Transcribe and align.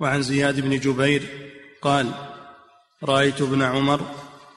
وعن 0.00 0.22
زياد 0.22 0.60
بن 0.60 0.78
جبير 0.78 1.22
قال 1.82 2.10
رأيت 3.04 3.42
ابن 3.42 3.62
عمر 3.62 4.00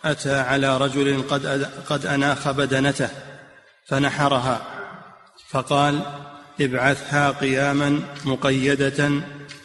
أتى 0.05 0.35
على 0.35 0.77
رجل 0.77 1.21
قد 1.21 1.45
قد 1.89 2.05
أناخ 2.05 2.51
بدنته 2.51 3.09
فنحرها 3.87 4.61
فقال 5.49 6.01
ابعثها 6.61 7.31
قياما 7.31 8.15
مقيدة 8.25 9.11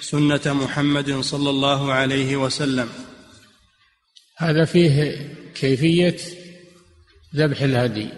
سنة 0.00 0.40
محمد 0.46 1.20
صلى 1.20 1.50
الله 1.50 1.92
عليه 1.92 2.36
وسلم. 2.36 2.88
هذا 4.36 4.64
فيه 4.64 5.28
كيفية 5.54 6.16
ذبح 7.36 7.62
الهدي. 7.62 8.08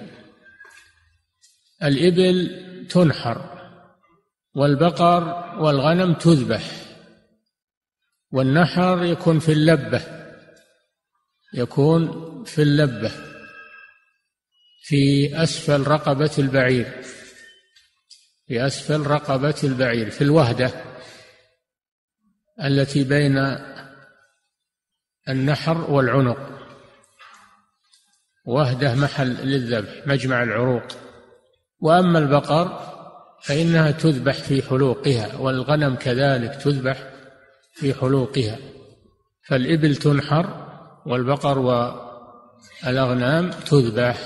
الإبل 1.82 2.50
تنحر 2.91 3.50
والبقر 4.55 5.23
والغنم 5.59 6.14
تذبح. 6.14 6.71
والنحر 8.35 9.05
يكون 9.05 9.38
في 9.38 9.52
اللبة. 9.52 10.02
يكون 11.55 12.45
في 12.45 12.62
اللبة. 12.62 13.12
في 14.83 15.30
أسفل 15.42 15.87
رقبة 15.87 16.30
البعير. 16.39 17.02
في 18.47 18.66
أسفل 18.66 19.06
رقبة 19.06 19.55
البعير. 19.65 20.11
في 20.11 20.25
الوهدة 20.25 20.70
التي 22.65 23.05
بين 23.05 23.39
النحر 25.28 25.91
والعنق. 25.91 26.69
وهدة 28.47 28.95
محل 28.95 29.28
للذبح 29.28 30.06
مجمع 30.06 30.42
العروق. 30.42 30.84
وأما 31.80 32.19
البقر 32.19 32.95
فإنها 33.42 33.91
تذبح 33.91 34.34
في 34.34 34.62
حلوقها 34.62 35.37
والغنم 35.37 35.97
كذلك 35.97 36.55
تذبح 36.55 37.13
في 37.74 37.95
حلوقها. 37.95 38.59
فالإبل 39.48 39.96
تنحر 39.96 40.66
والبقر 41.06 41.58
والأغنام 42.83 43.50
تذبح. 43.50 44.19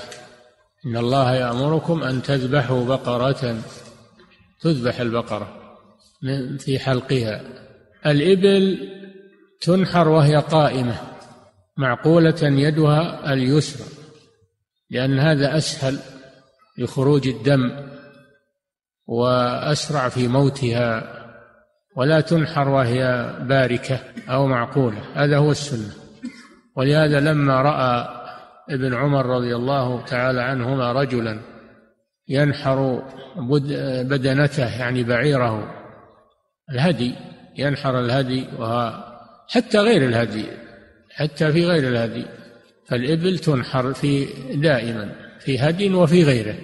إن 0.85 0.97
الله 0.97 1.35
يأمركم 1.35 2.03
أن 2.03 2.21
تذبحوا 2.21 2.85
بقرة 2.85 3.57
تذبح 4.61 4.99
البقرة 4.99 5.77
من 6.23 6.57
في 6.57 6.79
حلقها. 6.79 7.41
الإبل 8.05 8.89
تنحر 9.61 10.07
وهي 10.07 10.35
قائمة 10.35 10.95
معقولة 11.77 12.37
يدها 12.41 13.33
اليسرى 13.33 13.87
لأن 14.89 15.19
هذا 15.19 15.57
أسهل 15.57 15.99
لخروج 16.77 17.27
الدم 17.27 17.89
وأسرع 19.07 20.09
في 20.09 20.27
موتها. 20.27 21.18
ولا 21.99 22.21
تنحر 22.21 22.69
وهي 22.69 23.33
باركة 23.41 23.99
أو 24.29 24.47
معقولة. 24.47 24.97
هذا 25.15 25.37
هو 25.37 25.51
السنة. 25.51 25.93
ولهذا 26.75 27.19
لما 27.19 27.61
رأى 27.61 28.07
ابن 28.69 28.93
عمر 28.93 29.25
رضي 29.25 29.55
الله 29.55 30.05
تعالى 30.05 30.41
عنهما 30.41 30.91
رجلا 30.91 31.39
ينحر 32.27 33.03
بدنته 34.03 34.79
يعني 34.79 35.03
بعيره 35.03 35.75
الهدي 36.71 37.15
ينحر 37.57 37.99
الهدي 37.99 38.45
حتى 39.49 39.77
غير 39.77 40.05
الهدي 40.05 40.45
حتى 41.15 41.51
في 41.51 41.65
غير 41.65 41.87
الهدي. 41.87 42.25
فالإبل 42.87 43.39
تنحر 43.39 43.93
في 43.93 44.25
دائما 44.55 45.15
في 45.39 45.59
هدي 45.59 45.93
وفي 45.93 46.23
غيره. 46.23 46.55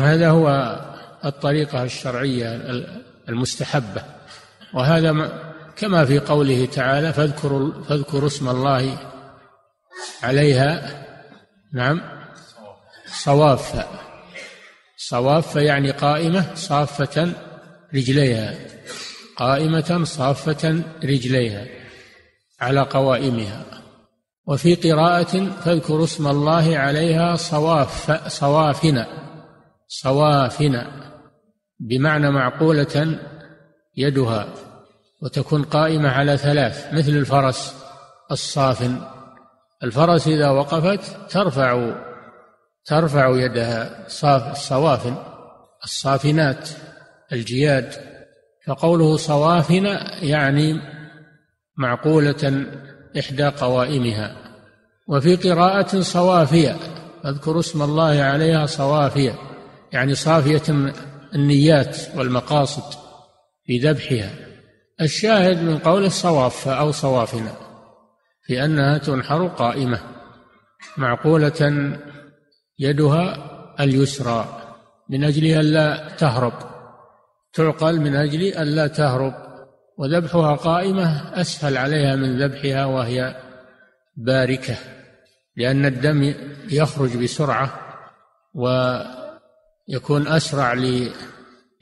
هذا 0.00 0.30
هو 0.30 0.76
الطريقة 1.24 1.82
الشرعية 1.84 2.60
المستحبة. 3.28 4.15
وهذا 4.76 5.42
كما 5.76 6.04
في 6.04 6.18
قوله 6.18 6.66
تعالى 6.66 7.12
فاذكروا 7.12 7.82
فاذكروا 7.82 8.26
اسم 8.26 8.48
الله 8.48 8.98
عليها 10.22 10.90
نعم 11.74 12.00
صواف 13.06 13.86
صواف 14.96 15.56
يعني 15.56 15.90
قائمة 15.90 16.54
صافة 16.54 17.32
رجليها 17.94 18.54
قائمة 19.36 20.04
صافة 20.04 20.82
رجليها 21.04 21.66
على 22.60 22.80
قوائمها. 22.80 23.64
وفي 24.46 24.74
قراءة 24.74 25.50
فاذكروا 25.50 26.04
اسم 26.04 26.26
الله 26.26 26.78
عليها 26.78 27.36
صواف 27.36 28.28
صوافن 28.28 29.04
صوافن 29.88 30.84
بمعنى 31.80 32.30
معقولة 32.30 33.18
يدها. 33.96 34.54
وتكون 35.26 35.62
قائمة 35.62 36.08
على 36.08 36.36
ثلاث 36.36 36.92
مثل 36.92 37.12
الفرس 37.12 37.74
الصافن. 38.30 39.00
الفرس 39.82 40.28
إذا 40.28 40.50
وقفت 40.50 41.30
ترفع 41.30 41.92
ترفع 42.84 43.28
يدها 43.28 44.08
صاف 44.08 44.52
الصوافن 44.52 45.16
الصافنات 45.84 46.68
الجياد. 47.32 47.92
فقوله 48.66 49.16
صوافن 49.16 49.84
يعني 50.22 50.80
معقولة 51.76 52.66
إحدى 53.18 53.44
قوائمها. 53.44 54.36
وفي 55.08 55.36
قراءة 55.36 56.00
صوافية 56.00 56.76
اذكر 57.24 57.58
اسم 57.60 57.82
الله 57.82 58.22
عليها 58.22 58.66
صوافية 58.66 59.34
يعني 59.92 60.14
صافية 60.14 60.92
النيات 61.34 61.96
والمقاصد 62.16 62.98
في 63.64 63.78
ذبحها. 63.78 64.45
الشاهد 65.00 65.62
من 65.62 65.78
قوله 65.78 66.08
صواف 66.08 66.68
أو 66.68 66.92
صوافنا 66.92 67.52
في 68.42 68.64
أنها 68.64 68.98
تنحر 68.98 69.46
قائمة 69.46 70.00
معقولة 70.96 71.92
يدها 72.78 73.36
اليسرى 73.80 74.62
من 75.10 75.24
أجل 75.24 75.46
ألا 75.46 76.08
تهرب 76.18 76.52
تعقل 77.52 78.00
من 78.00 78.16
أجل 78.16 78.42
ألا 78.42 78.86
تهرب 78.86 79.34
وذبحها 79.98 80.56
قائمة 80.56 81.40
أسهل 81.40 81.76
عليها 81.76 82.16
من 82.16 82.42
ذبحها 82.42 82.84
وهي 82.84 83.36
باركة 84.16 84.76
لأن 85.56 85.86
الدم 85.86 86.34
يخرج 86.70 87.16
بسرعة 87.16 87.80
ويكون 88.54 90.28
أسرع 90.28 90.74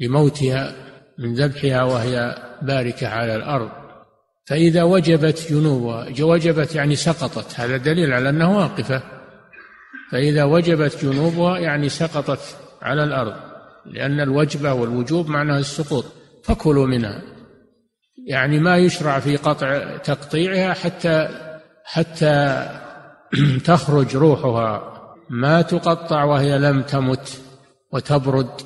لموتها 0.01 0.73
من 1.19 1.35
ذبحها 1.35 1.83
وهي 1.83 2.37
باركة 2.65 3.09
على 3.09 3.37
الأرض. 3.37 3.71
فإذا 4.47 4.83
وجبت 4.83 5.47
جنوبها 5.51 6.07
وجبت 6.21 6.75
يعني 6.75 6.97
سقطت 6.97 7.61
هذا 7.61 7.77
دليل 7.77 8.13
على 8.13 8.29
أنها 8.29 8.59
واقفة. 8.59 9.03
فإذا 10.13 10.45
وجبت 10.45 11.05
جنوبها 11.05 11.59
يعني 11.59 11.89
سقطت 11.89 12.57
على 12.83 13.05
الأرض 13.05 13.35
لأن 13.87 14.21
الوجبة 14.21 14.73
والوجوب 14.73 15.29
معناها 15.29 15.59
السقوط. 15.59 16.05
فكلوا 16.45 16.87
منها. 16.87 17.23
يعني 18.27 18.59
ما 18.59 18.77
يشرع 18.77 19.19
في 19.21 19.37
قطع 19.37 19.97
تقطيعها 19.97 20.75
حتى 20.75 21.29
حتى 21.85 22.69
تخرج 23.65 24.17
روحها. 24.17 24.95
ما 25.31 25.63
تقطع 25.63 26.25
وهي 26.25 26.59
لم 26.59 26.83
تمت 26.83 27.41
وتبرد. 27.93 28.61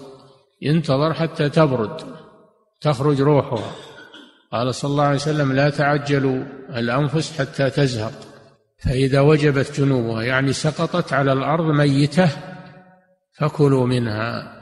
ينتظر 0.62 1.15
حتى 1.15 1.48
تبرد 1.48 2.03
تخرج 2.80 3.20
روحها. 3.20 3.88
قال 4.53 4.75
صلى 4.75 4.91
الله 4.91 5.04
عليه 5.04 5.16
وسلم 5.16 5.53
لا 5.53 5.70
تعجلوا 5.70 6.44
الأنفس 6.76 7.41
حتى 7.41 7.70
تزهق 7.70 8.12
فإذا 8.78 9.20
وجبت 9.20 9.81
جنوبها 9.81 10.22
يعني 10.22 10.53
سقطت 10.53 11.12
على 11.12 11.32
الأرض 11.32 11.64
ميتة 11.64 12.31
فكلوا 13.32 13.86
منها. 13.86 14.54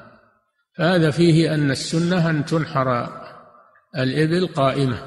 فهذا 0.79 1.11
فيه 1.11 1.55
أن 1.55 1.71
السنة 1.71 2.31
أن 2.31 2.45
تنحر 2.45 3.09
الإبل 3.97 4.47
قائمة 4.47 4.99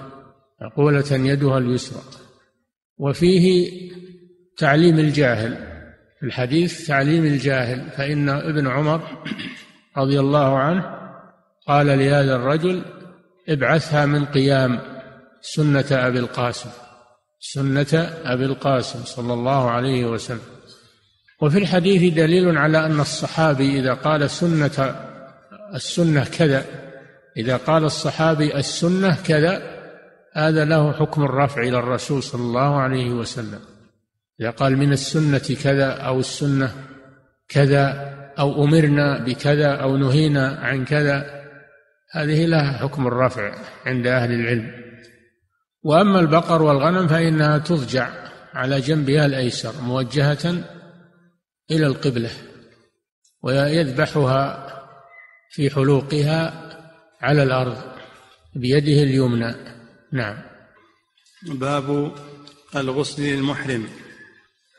مقولة 0.61 1.11
يدها 1.11 1.57
اليسرى. 1.57 2.01
وفيه 2.97 3.71
تعليم 4.57 4.99
الجاهل 4.99 5.55
في 6.19 6.25
الحديث 6.25 6.87
تعليم 6.87 7.25
الجاهل 7.25 7.89
فإن 7.89 8.29
ابن 8.29 8.67
عمر 8.67 9.01
رضي 9.97 10.19
الله 10.19 10.57
عنه 10.57 10.99
قال 11.67 11.87
لهذا 11.87 12.35
الرجل 12.35 12.83
ابعثها 13.49 14.05
من 14.05 14.25
قيام 14.25 14.79
سنة 15.41 15.85
أبي 15.91 16.19
القاسم 16.19 16.69
سنة 17.39 18.09
أبي 18.25 18.45
القاسم 18.45 19.03
صلى 19.03 19.33
الله 19.33 19.69
عليه 19.71 20.05
وسلم. 20.05 20.41
وفي 21.41 21.57
الحديث 21.57 22.13
دليل 22.13 22.57
على 22.57 22.85
أن 22.85 22.99
الصحابي 22.99 23.79
إذا 23.79 23.93
قال 23.93 24.29
سنة 24.29 24.95
السنة 25.75 26.23
كذا 26.23 26.65
إذا 27.37 27.57
قال 27.57 27.83
الصحابي 27.83 28.55
السنة 28.55 29.17
كذا 29.25 29.61
هذا 30.33 30.65
له 30.65 30.91
حكم 30.91 31.23
الرفع 31.23 31.61
إلى 31.61 31.79
الرسول 31.79 32.23
صلى 32.23 32.41
الله 32.41 32.75
عليه 32.75 33.11
وسلم. 33.11 33.59
إذا 34.41 34.49
قال 34.49 34.77
من 34.77 34.91
السنة 34.91 35.57
كذا 35.63 35.91
أو 35.91 36.19
السنة 36.19 36.71
كذا 37.49 38.13
أو 38.39 38.63
أمرنا 38.63 39.23
بكذا 39.23 39.75
أو 39.75 39.97
نهينا 39.97 40.59
عن 40.61 40.85
كذا 40.85 41.38
هذه 42.11 42.45
لها 42.45 42.77
حكم 42.77 43.07
الرفع 43.07 43.55
عند 43.85 44.07
أهل 44.07 44.31
العلم. 44.31 44.71
وأما 45.83 46.19
البقر 46.19 46.61
والغنم 46.61 47.07
فإنها 47.07 47.57
تضجع 47.57 48.09
على 48.53 48.79
جنبها 48.79 49.25
الأيسر 49.25 49.81
موجهة 49.81 50.63
إلى 51.71 51.87
القبلة 51.87 52.31
ويذبحها 53.43 54.69
في 55.51 55.69
حلوقها 55.69 56.69
على 57.21 57.43
الأرض 57.43 57.77
بيده 58.55 59.03
اليمنى. 59.03 59.55
نعم. 60.11 60.37
باب 61.43 62.15
الغسل 62.75 63.23
للمحرم 63.23 63.87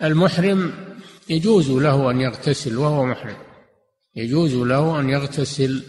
المحرم 0.03 0.73
يجوز 1.29 1.71
له 1.71 2.11
أن 2.11 2.21
يغتسل 2.21 2.77
وهو 2.77 3.07
محرم. 3.07 3.37
يجوز 4.17 4.55
له 4.55 5.01
أن 5.01 5.11
يغتسل 5.11 5.85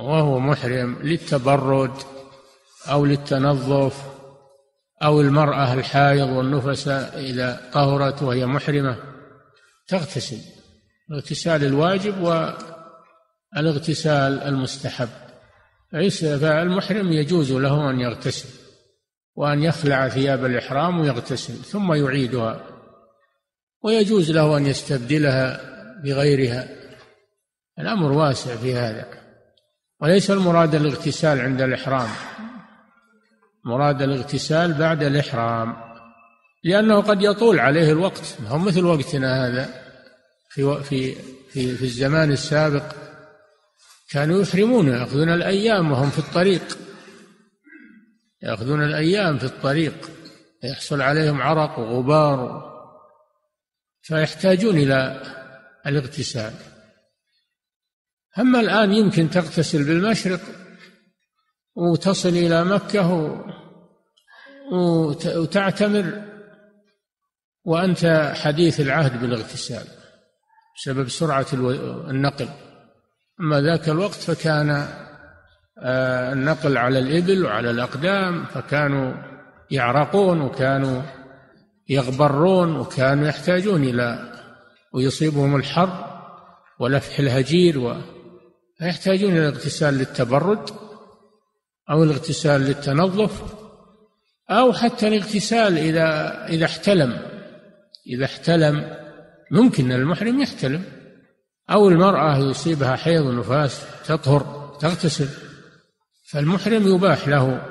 وهو 0.00 0.38
محرم 0.38 0.98
للتبرد 1.02 1.92
أو 2.90 3.04
للتنظف 3.04 4.14
أو 5.02 5.20
المرأة 5.20 5.74
الحائض 5.74 6.28
والنفساء 6.28 7.20
إذا 7.20 7.70
طهرت 7.72 8.22
وهي 8.22 8.46
محرمة 8.46 8.96
تغتسل. 9.88 10.38
الاغتسال 11.10 11.64
الواجب 11.64 12.14
والاغتسال 13.52 14.42
المستحب. 14.42 15.08
فالمحرم 16.20 17.12
يجوز 17.12 17.52
له 17.52 17.90
أن 17.90 18.00
يغتسل 18.00 18.48
وأن 19.36 19.62
يخلع 19.62 20.08
ثياب 20.08 20.44
الإحرام 20.44 21.00
ويغتسل 21.00 21.54
ثم 21.54 21.92
يعيدها. 21.92 22.60
ويجوز 23.82 24.30
له 24.30 24.56
أن 24.56 24.66
يستبدلها 24.66 25.60
بغيرها. 26.04 26.68
الأمر 27.78 28.12
واسع 28.12 28.56
في 28.56 28.74
هذا. 28.74 29.23
وليس 30.04 30.30
المراد 30.30 30.74
الاغتسال 30.74 31.40
عند 31.40 31.62
الإحرام. 31.62 32.08
مراد 33.64 34.02
الاغتسال 34.02 34.74
بعد 34.74 35.02
الإحرام. 35.02 35.76
لأنه 36.64 37.00
قد 37.00 37.22
يطول 37.22 37.60
عليه 37.60 37.92
الوقت. 37.92 38.36
هو 38.48 38.58
مثل 38.58 38.84
وقتنا 38.84 39.46
هذا. 39.46 39.68
في 40.50 40.82
في 40.82 41.14
في, 41.52 41.76
في 41.76 41.84
الزمان 41.84 42.32
السابق 42.32 42.84
كانوا 44.10 44.42
يحرمون 44.42 44.88
يأخذون 44.88 45.28
الأيام 45.28 45.92
وهم 45.92 46.10
في 46.10 46.18
الطريق. 46.18 46.78
يأخذون 48.42 48.82
الأيام 48.82 49.38
في 49.38 49.44
الطريق. 49.44 50.10
يحصل 50.64 51.02
عليهم 51.02 51.42
عرق 51.42 51.78
وغبار. 51.78 52.64
فيحتاجون 54.02 54.76
إلى 54.76 55.22
الاغتسال. 55.86 56.52
أما 58.38 58.60
الآن 58.60 58.92
يمكن 58.92 59.30
تغتسل 59.30 59.84
بالمشرق 59.84 60.40
وتصل 61.74 62.28
إلى 62.28 62.64
مكة 62.64 63.34
وتعتمر 65.36 66.22
وأنت 67.64 68.32
حديث 68.36 68.80
العهد 68.80 69.20
بالاغتسال 69.20 69.84
بسبب 70.76 71.08
سرعة 71.08 71.46
النقل. 72.10 72.48
أما 73.40 73.60
ذاك 73.60 73.88
الوقت 73.88 74.14
فكان 74.14 74.88
آه، 75.78 76.32
النقل 76.32 76.78
على 76.78 76.98
الإبل 76.98 77.44
وعلى 77.44 77.70
الأقدام 77.70 78.44
فكانوا 78.44 79.14
يعرقون 79.70 80.40
وكانوا 80.40 81.02
يغبرون 81.88 82.76
وكانوا 82.76 83.28
يحتاجون 83.28 83.84
إلى 83.84 84.32
ويصيبهم 84.92 85.56
الحر 85.56 86.20
ولفح 86.80 87.18
الهجير 87.18 87.78
و 87.78 87.96
فيحتاجون 88.78 89.32
إلى 89.32 89.48
الاغتسال 89.48 89.94
للتبرد 89.94 90.70
أو 91.90 92.04
الاغتسال 92.04 92.60
للتنظف 92.60 93.54
أو 94.50 94.72
حتى 94.72 95.08
الاغتسال 95.08 95.78
إذا 95.78 96.08
إذا 96.48 96.64
احتلم. 96.64 97.18
إذا 98.06 98.24
احتلم 98.24 98.96
ممكن 99.50 99.92
المحرم 99.92 100.40
يحتلم 100.40 100.84
أو 101.70 101.88
المرأة 101.88 102.38
يصيبها 102.38 102.96
حيض 102.96 103.26
ونفاس 103.26 103.86
تطهر 104.06 104.76
تغتسل 104.80 105.28
فالمحرم 106.30 106.94
يباح 106.94 107.28
له 107.28 107.62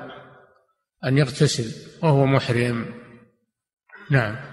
أن 1.05 1.17
يغتسل 1.17 1.71
وهو 2.03 2.25
محرم. 2.25 2.85
نعم. 4.09 4.52